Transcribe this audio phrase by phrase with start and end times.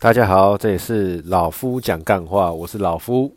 [0.00, 3.34] 大家好，这里是老夫讲干话，我是老夫。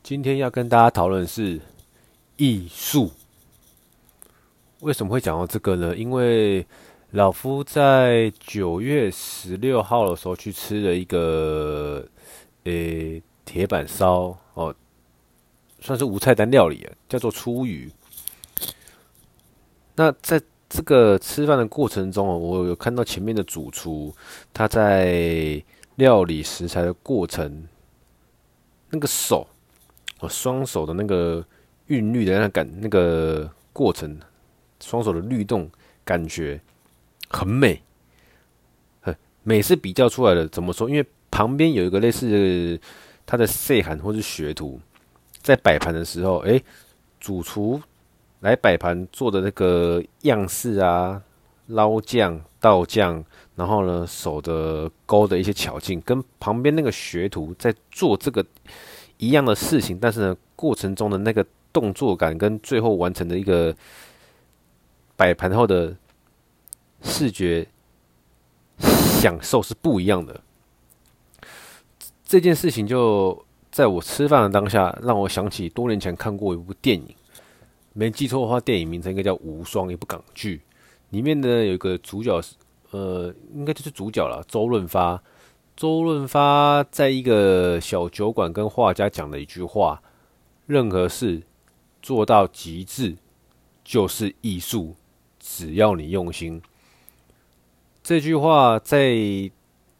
[0.00, 1.60] 今天要跟大家讨论是
[2.36, 3.10] 艺术。
[4.78, 5.96] 为什么会讲到这个呢？
[5.96, 6.64] 因为
[7.10, 12.06] 老夫在九月十六号的时候去吃了一个
[12.62, 14.72] 诶铁板烧哦，
[15.80, 17.90] 算是无菜单料理啊，叫做出鱼。
[19.96, 24.14] 那在这个吃饭的过程中，我有看到前面的主厨
[24.54, 25.60] 他在
[25.98, 27.66] 料理食材的过程，
[28.90, 29.44] 那个手，
[30.20, 31.44] 我，双手的那个
[31.86, 34.16] 韵律的那感，那个过程，
[34.78, 35.68] 双手的律动
[36.04, 36.60] 感觉
[37.28, 37.82] 很美，
[39.00, 40.46] 很美是比较出来的。
[40.46, 40.88] 怎么说？
[40.88, 42.80] 因为旁边有一个类似
[43.26, 44.80] 他的细汉或是学徒，
[45.42, 46.62] 在摆盘的时候，哎，
[47.18, 47.82] 主厨
[48.38, 51.20] 来摆盘做的那个样式啊，
[51.68, 53.24] 捞酱、倒酱。
[53.56, 58.46] 然后呢，手的勾的一些巧劲，跟旁边那个学徒在做这个
[59.16, 63.74] 一样的事情，但是呢，过程中的那个动作感跟最后完成的一个
[65.16, 65.92] 摆盘后的
[67.02, 67.66] 视觉
[68.78, 70.40] 享受是不一样的。
[72.24, 77.12] 这件事情就在我吃饭的当下，让我想起多年前看过一部电影，
[77.92, 80.60] 没记错的话，电影名称应该叫《无双》，一部港剧，
[81.10, 82.40] 里面呢有一个主角。
[82.90, 85.22] 呃，应该就是主角了，周润发。
[85.76, 90.02] 周润发在一个小酒馆跟画家讲了一句话
[90.64, 91.42] ：“任何事
[92.00, 93.14] 做到极致
[93.84, 94.96] 就是艺术，
[95.38, 96.62] 只要你用心。”
[98.02, 99.10] 这句话在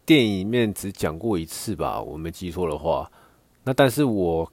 [0.03, 3.11] 电影里面只讲过一次吧，我没记错的话。
[3.65, 4.51] 那但是我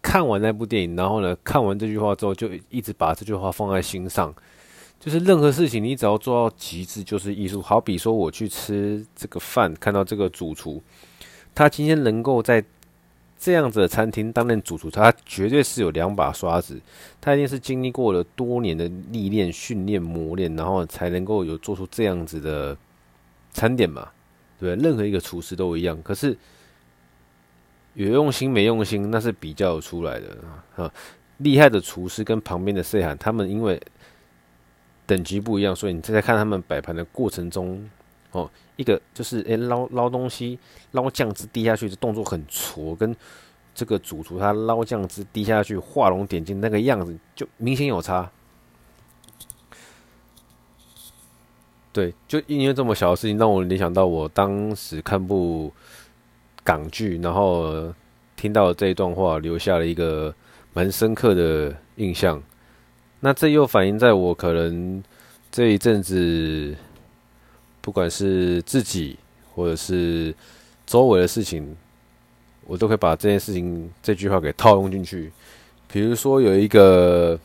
[0.00, 4.34] 看完那部电影，然后呢，看完这句话之后，就一直把这句话放在心上。
[5.00, 7.62] 就是任何事情，你只要做到极致，就是艺术。
[7.62, 10.82] 好比说，我去吃这个饭，看到这个主厨，
[11.54, 12.62] 他今天能够在
[13.38, 16.80] 这样子的餐厅担任主厨，他绝对是有两把刷子，
[17.20, 22.76] 他一定是经历过了多年的历练、训练、磨练，然后才能够有做出这样子的
[23.52, 24.08] 餐点嘛，
[24.58, 24.74] 对？
[24.74, 25.96] 任何一个厨师都一样。
[26.02, 26.36] 可是
[27.94, 30.36] 有用心没用心，那是比较出来的
[30.74, 30.92] 啊。
[31.36, 33.80] 厉害的厨师跟旁边的细汉，他们因为。
[35.08, 37.88] 等级不一样，所以你正在看他们摆盘的过程中，
[38.32, 40.58] 哦，一个就是诶捞捞东西，
[40.90, 43.16] 捞酱汁滴下去的动作很拙，跟
[43.74, 48.30] 这个主厨他捞酱汁滴下去画龙点睛那个样子就明显有差。
[51.90, 55.72] 对，就因为这么小的事情，让我联想到我当时看部
[56.62, 57.94] 港剧，然后
[58.36, 60.34] 听到这一段话，留下了一个
[60.74, 62.42] 蛮深刻的印象。
[63.20, 65.02] 那这又反映在我可能
[65.50, 66.76] 这一阵子，
[67.80, 69.18] 不管是自己
[69.52, 70.32] 或者是
[70.86, 71.76] 周围的事情，
[72.64, 75.32] 我都可以把这件事情这句话给套用进去。
[75.88, 77.36] 比如说有一个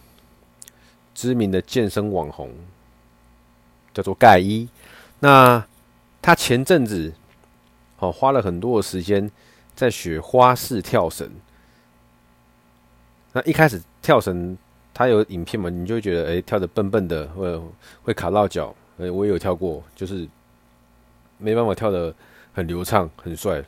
[1.16, 2.52] 知名的健身网红
[3.96, 4.70] 叫做盖伊，
[5.22, 5.66] 那
[6.22, 7.12] 他前阵子
[7.98, 9.32] 哦花了很多的时间
[9.74, 11.32] 在学花式跳绳。
[13.32, 14.56] 那一开始跳绳。
[14.94, 15.70] 他有影片嘛？
[15.70, 17.62] 你就会觉得，哎，跳的笨笨的，会
[18.04, 18.76] 会卡到脚。
[19.00, 20.28] 哎，我也有跳过，就是
[21.40, 22.14] 没办法跳的
[22.54, 23.64] 很流畅、很帅。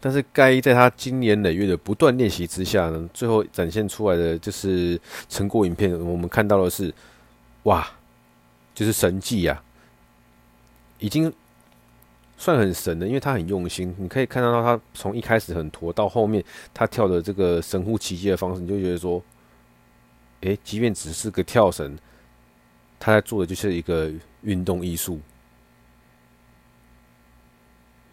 [0.00, 5.92] 但是该在他经年累月的不断练习之下呢，最后展现出来的就是成果影片。
[6.00, 6.92] 我们看到的是，
[7.62, 7.86] 哇，
[8.74, 9.62] 就是神迹呀！
[10.98, 11.32] 已经
[12.36, 13.94] 算很神了，因为他很用心。
[13.96, 16.42] 你可以看到他从一开始很拖，到后面
[16.74, 19.22] 他跳的这个神乎其技的方式，你就觉得说。
[20.40, 21.98] 诶，即便只是个跳绳，
[22.98, 24.10] 他在做的就是一个
[24.42, 25.20] 运动艺术，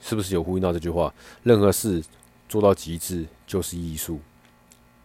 [0.01, 1.13] 是不是有呼应到这句话？
[1.43, 2.03] 任何事
[2.49, 4.19] 做到极致就是艺术，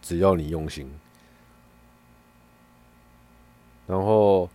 [0.01, 0.91] 只要你用心。
[3.87, 4.49] 然后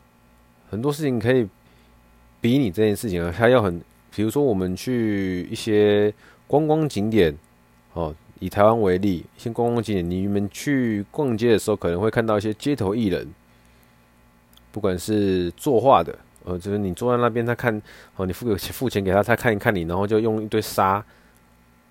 [0.68, 1.48] 很多事情可以
[2.40, 3.82] 比拟这件事情啊，他要很，
[4.14, 6.12] 比如说我们去一些
[6.46, 7.34] 观光景点，
[7.94, 8.14] 哦。
[8.40, 13.28] 以台湾为例，一些观光景点，你们去逛街的时候，可能会看到一些街头艺人，
[14.70, 17.82] 不管是作画的，呃，就是你坐在那边，他看，
[18.14, 21.04] 哦，你付给付钱给他，他看一看你，然后就用一堆沙，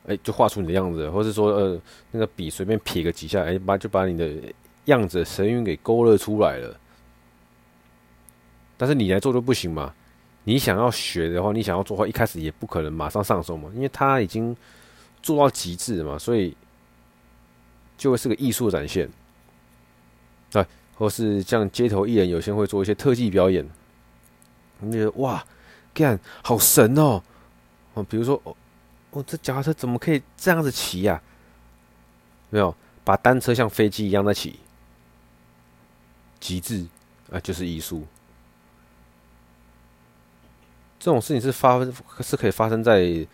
[0.05, 4.31] 哎、就画出你的样子，或是说，呃，那个笔随便撇个几下，哎、把就把你的
[4.85, 6.79] 样子神韵给勾勒出来了。
[8.77, 9.93] 但是你来做就不行嘛？
[10.45, 14.55] 你想要学的话，你想要做画，一开始也不可能马上上手嘛，因为他已经。
[15.21, 16.55] 做到极致嘛，所以
[17.97, 19.09] 就会是个艺术展现，
[20.51, 20.65] 对，
[20.95, 23.67] 或是像街头艺人，有些会做一些特技表演，
[24.79, 25.45] 你觉得哇，
[25.93, 27.21] 干好神哦，
[27.93, 28.55] 哦，比如说哦，
[29.11, 31.21] 哦，这脚踏车怎么可以这样子骑呀？
[32.49, 32.73] 没有，
[33.03, 34.59] 把单车像飞机一样在骑，
[36.39, 36.85] 极致
[37.31, 38.05] 啊，就是艺术。
[40.99, 41.79] 这种事情是发，
[42.21, 43.27] 是可以发生在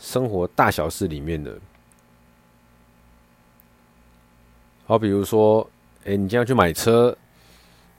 [0.00, 1.56] 生活大小事里面的。
[4.86, 5.68] 好，比如说，
[6.04, 7.16] 哎，你今天去买车，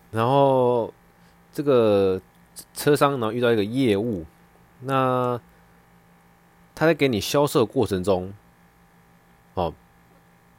[0.10, 0.92] 然后
[1.54, 2.20] 这个
[2.74, 4.26] 车商然后遇到一个业务，
[4.82, 5.40] 那
[6.76, 8.34] 他在给你销售过程中，
[9.54, 9.74] 哦，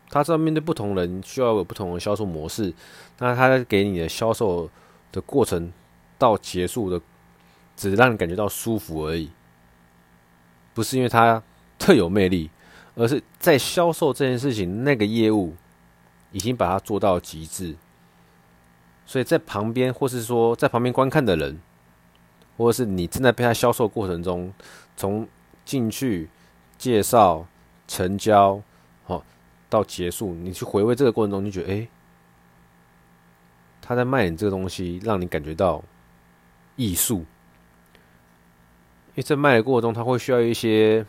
[0.09, 2.73] 他知道面对不同人需要有不同的销售模式，
[3.19, 4.71] 那他在给你的销售
[5.11, 5.73] 的过程
[6.17, 7.01] 到结束的。
[7.75, 9.31] 只是让你感觉到舒服而已，
[10.75, 11.43] 不是因为他
[11.79, 12.51] 特有魅力，
[12.95, 15.55] 而是在销售这件事情，那个业务
[16.31, 17.77] 已经把它做到极致。
[19.05, 21.61] 所以在旁边，或是说在旁边观看的人，
[22.57, 24.53] 或者是你正在被他销售过程中，
[24.97, 25.29] 从
[25.65, 26.31] 进去
[26.79, 27.47] 介绍、
[27.87, 28.63] 成交，
[29.05, 29.25] 好
[29.69, 31.89] 到结束，你去回味这个过程中，你觉得哎，
[33.83, 35.83] 他在卖你这个东西，让你感觉到
[36.77, 37.27] 艺术。
[39.15, 41.05] 因为在卖的过程中，他会需要一些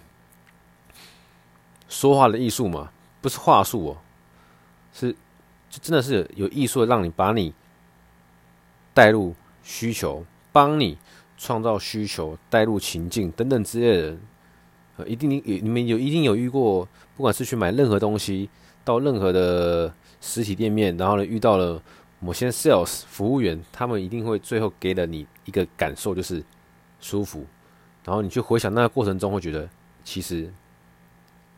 [1.87, 2.91] 说话的艺术嘛，
[3.21, 3.97] 不是话术哦，
[4.91, 5.11] 是
[5.69, 7.53] 就真的是有艺术的，让你把你
[8.93, 9.33] 带入
[9.63, 10.97] 需求，帮你
[11.37, 14.17] 创造需求，带入情境等等之类的。
[14.97, 16.85] 呃，一定你你们有一定有遇过，
[17.15, 18.49] 不管是去买任何东西，
[18.83, 21.81] 到任何的实体店面，然后呢遇到了
[22.19, 26.43] 某些 sales 服务员，他们一定会最后给了你一个感受，就是
[26.99, 27.45] 舒服。
[28.03, 29.69] 然后你去回想那个过程中，会觉得
[30.03, 30.53] 其实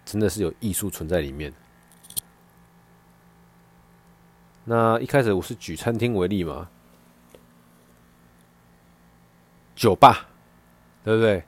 [0.05, 1.51] 真的是有艺术存在里面。
[4.63, 6.69] 那一开始我是举餐厅为例嘛，
[9.75, 10.27] 酒吧，
[11.03, 11.43] 对不对？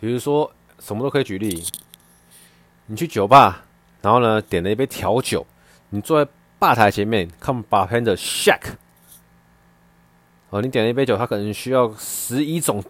[0.00, 1.64] 比如说什么都可以举例。
[2.86, 3.64] 你去酒吧，
[4.02, 5.44] 然后呢点了一杯调酒，
[5.90, 6.30] 你坐在
[6.60, 8.74] 吧台前面看 bartender shake。
[10.50, 12.84] 哦，你点了一杯酒，他可能需要十一种。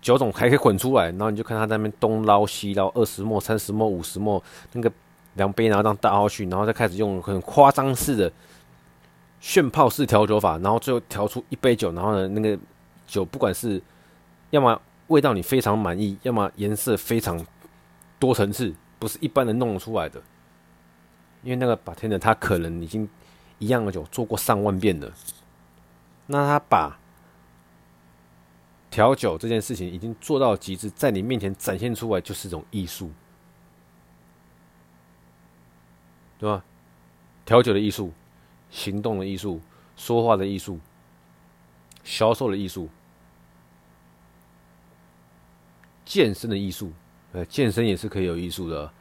[0.00, 4.42] 酒种还可以混出来，然后你就看他在那边东捞西捞，二十沫、三十沫、五十沫，
[4.72, 4.90] 那个
[5.34, 8.32] 量杯然后这样倒下去，然后再开始用很夸张式的
[9.40, 12.58] 炫泡式调酒法，然后最后调出一杯酒，然后呢，那个
[13.06, 13.82] 酒不管是
[14.50, 17.44] 要么味道你非常满意，要么颜色非常
[18.18, 20.22] 多层次，不是一般人弄出来的。
[21.42, 23.08] 因为那个 bartender 他可能已经
[23.58, 25.12] 一样的酒做过上万遍了，
[26.26, 26.98] 那他把。
[28.90, 33.10] 调酒这件事情已经做到极致，在你面前展现出来就是一种艺术，
[36.38, 36.64] 对吧？
[37.44, 38.12] 调酒的艺术，
[38.70, 39.60] 行动的艺术，
[39.96, 40.80] 说话的艺术，
[42.02, 42.88] 销售的艺术，
[46.04, 46.92] 健身的艺术，
[47.32, 48.92] 呃，健身也是可以有艺术的。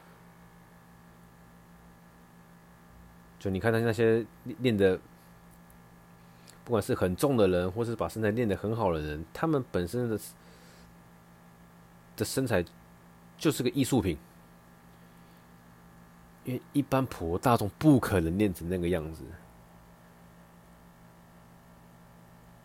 [3.40, 4.26] 就你看他那些
[4.60, 5.00] 练的。
[6.68, 10.20] 不管是很重的人，或是把身材练得很好的人，他们本身的
[12.18, 12.62] 的身材
[13.38, 14.18] 就是个艺术品，
[16.44, 19.24] 因为一般普罗大众不可能练成那个样子，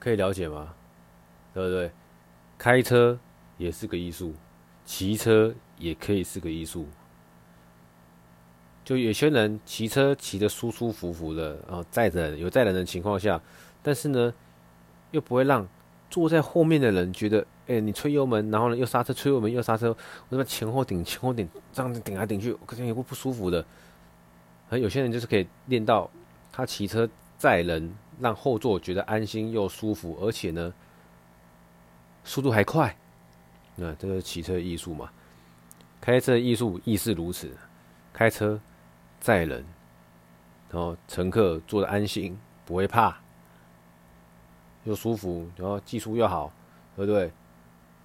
[0.01, 0.75] 可以了解吗？
[1.55, 1.93] 对不对？
[2.59, 3.17] 开车
[3.57, 4.35] 也是个艺术，
[4.85, 6.89] 骑车也可以是个艺术。
[8.85, 13.41] 就有些人骑车骑得舒舒服服的，然后载人有载人的情况下。
[13.83, 14.33] 但是呢，
[15.11, 15.67] 又不会让
[16.09, 23.65] 坐在后面的人觉得，哎、你吹油门，然后呢又刹车，吹油门又刹车，我这边前后顶，前后顶，这样子顶来顶去，我感觉也会不舒服的。
[24.71, 26.11] 而有些人就是可以练到，
[26.53, 30.73] 他骑车载人，让后座觉得安心又舒服，而且呢，
[32.25, 32.97] 速度还快。
[33.75, 35.11] 那这个骑车艺术嘛，
[36.01, 37.51] 开车艺术亦是如此，
[38.13, 38.61] 开车
[39.19, 39.65] 载人，
[40.71, 43.22] 然后乘客坐得安心，不会怕。
[44.85, 46.53] 又舒服，然后技术又好，
[46.97, 47.33] 对不对？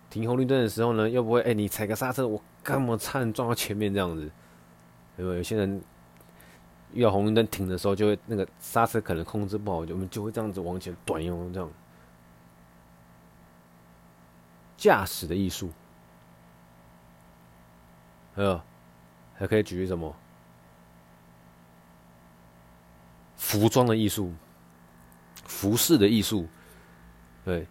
[0.10, 4.22] 停红绿灯的时候呢，又不会哎，你踩个刹车，我干嘛差点撞到前面这样子？
[5.18, 5.38] 对不对？
[5.38, 5.82] 有些人
[6.94, 11.70] 遇到红绿灯停的时候，就会那个刹车可能控制不好，我们就会这样子往前短用这样。
[14.78, 15.72] 驾驶的艺术，
[18.36, 18.62] 还有
[19.36, 20.16] 还可以举例什么？
[23.36, 24.32] 服装的艺术，
[25.44, 26.48] 服饰的艺术。
[27.48, 27.66] 对，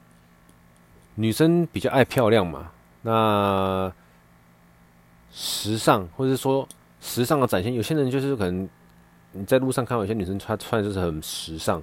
[1.16, 3.92] 女生比较爱漂亮嘛，那
[5.30, 6.66] 时尚或者说
[6.98, 8.66] 时尚的展现，有些人就是可能
[9.32, 11.82] 你在路上看到有些女生穿穿的就是很时尚，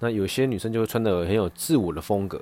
[0.00, 2.40] 那有些女生就会穿的很有自我的风格，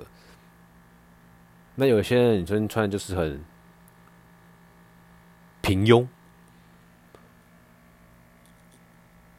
[1.75, 3.43] 那有些女生穿的就是很
[5.61, 6.07] 平庸、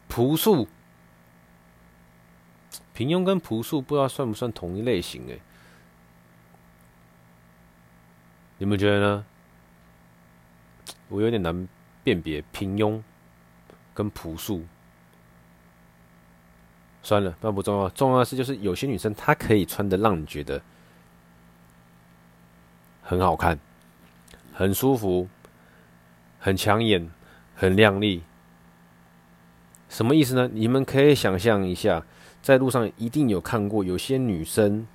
[0.07, 0.69] 朴素。
[2.93, 5.23] 平庸跟朴素不知道算不算同一类型？
[5.31, 5.39] 哎，
[8.59, 9.25] 你们觉得呢？
[11.09, 11.69] 我有点难
[12.03, 13.01] 辨别平庸
[13.95, 14.65] 跟朴素。
[17.03, 17.89] 算了，那不重要。
[17.91, 20.61] 重要的是，就是有些女生她可以穿的让你觉得
[23.03, 23.59] 很好看、
[24.53, 25.29] 很舒服、
[26.41, 27.09] 很抢眼、
[27.55, 28.25] 很靓丽。
[29.89, 30.49] 什么意思呢？
[30.53, 32.05] 你们可以想象一下，
[32.43, 34.89] 在路上一定有看过有些女生，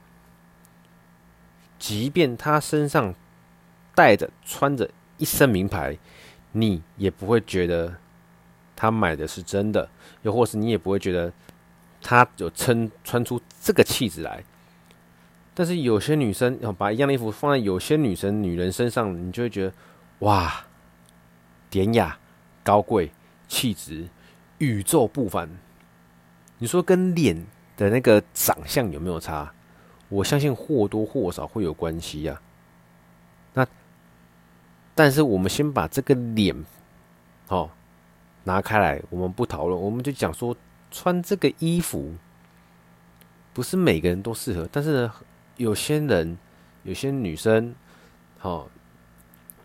[1.80, 3.16] 即便她身上
[4.02, 4.90] 带着、穿着
[5.20, 5.96] 一身名牌，
[6.54, 7.94] 你也不会觉得
[8.76, 9.88] 他买的是真的，
[10.24, 11.32] 又或是你也不会觉得。
[12.04, 14.44] 她有撑穿出这个气质来，
[15.54, 19.74] 但是有些女生把一样的衣服放在有些女生、女人身上，你就会觉得
[20.22, 20.66] 哇，
[21.70, 22.18] 典雅、
[22.64, 23.12] 高贵、
[23.48, 24.08] 气质、
[24.58, 25.48] 宇宙不凡。
[26.58, 27.46] 你说跟脸
[27.78, 29.54] 的那个长相有没有差？
[30.10, 32.42] 我相信或多或少会有关系呀。
[35.02, 36.56] 但是我们先把这个脸
[37.48, 37.68] 哦
[38.44, 40.56] 拿开来，我们不讨论，我们就讲说。
[40.94, 42.14] 穿这个衣服
[43.54, 45.14] 不是每个人都适合，但是呢，
[45.56, 46.38] 有些人、
[46.84, 47.74] 有些女生，
[48.38, 48.68] 好，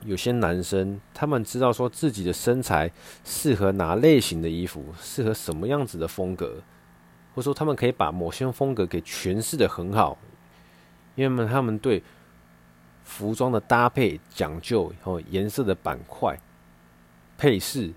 [0.04, 2.92] 有些男生，他们知道说自己的身材
[3.24, 6.62] 适合哪类型的衣服，适合什么样子的风格，
[7.34, 10.16] 或者说他们可以把某些风格给诠释的很好，
[11.16, 12.00] 因为他们对
[13.06, 16.36] 服装的搭配讲究，然后颜色的板块
[17.38, 17.94] 配饰，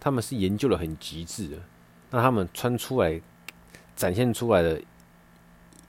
[0.00, 1.56] 他们是研究的很极致的。
[2.10, 3.20] 那他们穿出来、
[3.94, 4.82] 展现出来的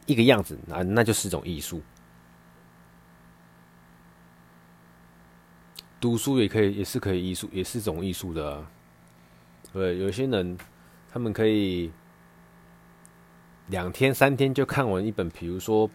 [0.05, 1.81] 一个样子，那那就是一种艺术。
[5.99, 8.63] 读书也可以，也是可以艺术，也是一种艺术的。
[9.73, 10.57] 对，有些人
[11.11, 11.91] 他们可以
[13.67, 15.89] 两天、三天就看完一本，比如说，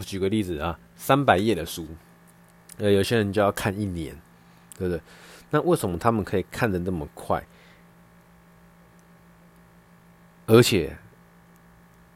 [0.00, 1.86] 我举个例子啊，三百页的书，
[2.78, 4.18] 呃，有些人就要看一年，
[4.78, 4.98] 对不对？
[5.50, 7.44] 那为什么他们可以看得那么快？
[10.46, 10.96] 而且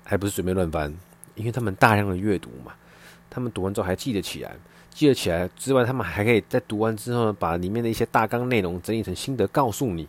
[0.03, 0.97] 还不是随便乱翻，
[1.35, 2.73] 因为他们大量的阅读嘛，
[3.29, 4.57] 他们读完之后还记得起来，
[4.89, 10.09] 记得起来之外，他们还可以在读完之后呢，把里面的一些大纲内容整理成心得告诉你。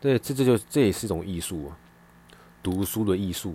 [0.00, 1.78] 对，这这就这也是一种艺术啊，
[2.64, 3.54] 读书的艺术。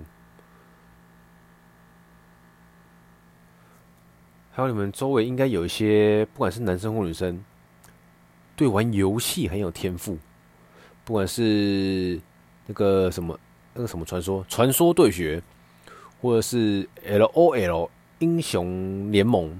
[4.55, 7.43] 还有你们周围应该有一些，不管是男生或女生，
[8.55, 10.17] 对玩游戏很有天赋，
[11.03, 12.19] 不管是。
[12.67, 13.39] 那个什么，
[13.75, 15.39] 那个什么传说，传说对决，
[16.19, 19.51] 或者是 LOL 英雄联盟，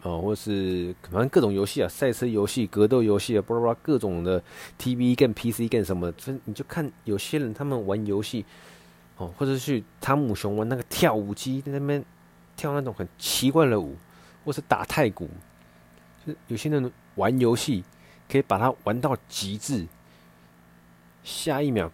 [0.00, 4.42] 啊、哦，或者是反正各种游戏啊，赛车游戏、格斗游戏啊，巴拉巴拉各种的
[4.78, 8.46] TV 跟 PC 跟什么，这你就看有些人他们玩游戏，
[9.18, 12.02] 哦，或者去汤姆熊玩那个跳舞机，在那边
[12.60, 13.96] 跳那种很奇怪的舞，
[14.44, 15.30] 或是打太鼓，
[16.26, 17.82] 就是有些人玩游戏
[18.28, 19.86] 可以把它玩到极致。
[21.24, 21.90] 下一秒，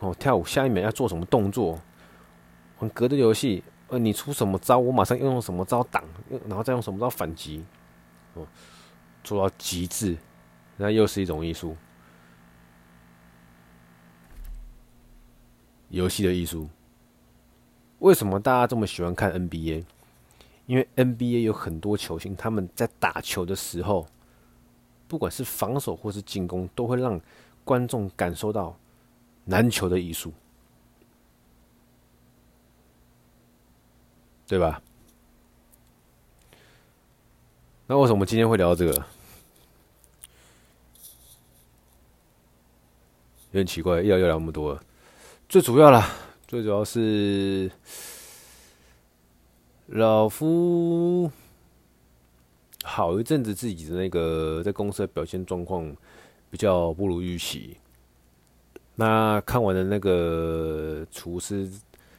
[0.00, 1.80] 哦，跳舞，下一秒要做什么动作？
[2.80, 6.04] 玩格斗游戏，呃，你出什么招，我马上用什么招挡，
[6.46, 7.64] 然后再用什么招反击，
[8.34, 8.46] 哦，
[9.24, 10.18] 做到极致，
[10.76, 11.74] 那又是一种艺术。
[15.88, 16.68] 游戏的艺术。
[18.00, 19.84] 为什么大家这么喜欢看 NBA？
[20.70, 24.06] 因为 NBA 有很多球星，他们在打球的时候，
[25.08, 27.20] 不管是防守或是进攻，都会让。
[27.62, 28.76] 观众感受到
[29.44, 30.32] 篮球的艺术，
[34.48, 34.82] 对吧？
[37.86, 38.92] 那为什么今天会聊这个？
[43.52, 44.80] 有点奇怪，又要聊那么多。
[45.48, 46.10] 最主要啦，
[46.48, 47.70] 最主要是
[49.90, 51.30] 老夫
[52.82, 55.96] 好一阵子自己的那个在公司的表现状况。
[56.50, 57.76] 比较不如预期。
[58.96, 61.70] 那看完了那个厨师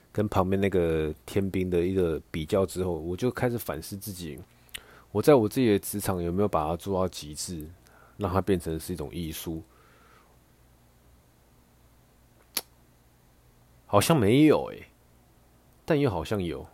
[0.09, 4.39] 跟旁边那个天兵的一个比较之后，我就开始反思自己：
[5.11, 7.67] 我在我自己的职场有没有把它做到极致，
[8.15, 9.61] 让它变成是一种艺术？
[13.85, 14.85] 好像没有诶，
[15.83, 16.65] 但又好像有，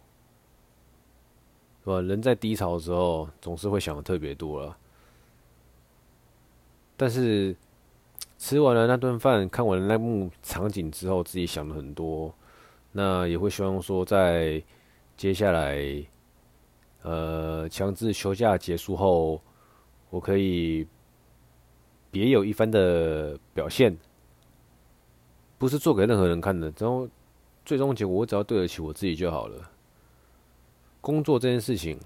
[2.01, 4.77] 人在低潮的时候，总是会想的特别多了。
[6.98, 7.56] 但是
[8.38, 12.34] 吃完了那顿饭，看完了那幕场景之后，自己想了很多。
[12.91, 14.62] 那也会希望说，在
[15.15, 16.06] 接下来，
[17.03, 19.39] 呃，强制休假结束后，
[20.10, 20.88] 我可以
[22.10, 23.96] 别有一番的表现，
[25.58, 26.74] 不是做给任何人看的。
[26.77, 27.08] 然后
[27.63, 29.72] 最终结果，我只要对得起我自己就好了。
[31.01, 32.00] 工作这件事情，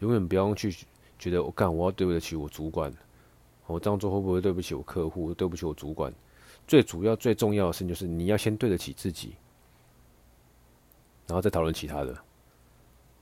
[0.00, 0.74] 永远不要去
[1.18, 2.92] 觉得我干，我要对得起我主管，
[3.66, 6.12] 我这样做会不会对不起我客户，对不起我主管？
[6.66, 9.34] 最主要、最重要的事情就是你要先对得起自己，
[11.26, 12.16] 然后再讨论其他的。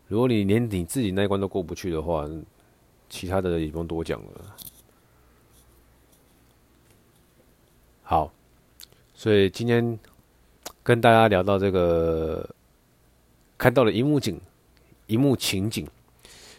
[0.08, 2.28] 如果你连你自己那一关都过不去的话，
[3.08, 4.56] 其他的也不用多讲了。
[8.02, 8.32] 好，
[9.14, 9.98] 所以今天
[10.82, 12.48] 跟大家聊到这个，
[13.58, 14.40] 看到了一幕景，
[15.06, 15.86] 一幕情景，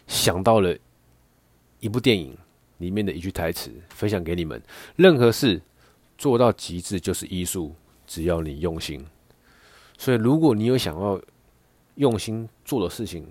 [0.06, 0.76] 想到了
[1.80, 2.36] 一部电影
[2.78, 4.60] 里面的一句台词，分享给你们：
[4.96, 5.60] 任何事
[6.16, 7.74] 做到极致就是艺术，
[8.06, 9.04] 只要你用心。
[9.98, 11.20] 所以，如果你有想要
[11.96, 13.26] 用心做的事情，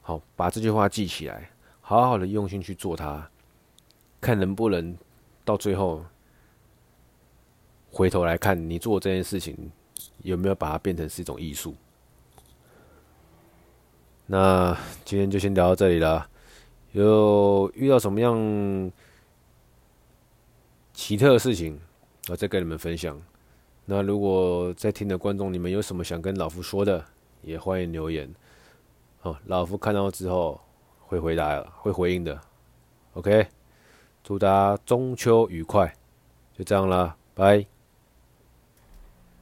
[0.00, 3.28] 好，把这句话记起来，好好的用心去做它，
[4.20, 4.96] 看能不能
[5.44, 6.04] 到最后
[7.90, 9.70] 回头来看你做这件事情
[10.22, 11.74] 有没有把它变成是一种艺术。
[14.32, 14.74] 那
[15.04, 16.26] 今天就先聊到这里了，
[16.92, 18.90] 有遇到什么样
[20.94, 21.78] 奇特的事情，
[22.30, 23.20] 我再跟你们分享。
[23.84, 27.04] 那如果在听的观众，你们有什么想跟老夫说的，
[27.42, 28.34] 也欢迎留言。
[29.20, 30.58] 好，老夫看到之后
[31.00, 32.40] 会回答，会回应的。
[33.12, 33.46] OK，
[34.24, 35.94] 祝大家中秋愉快，
[36.56, 37.71] 就这样啦，拜。